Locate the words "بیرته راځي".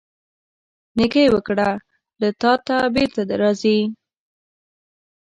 2.93-3.77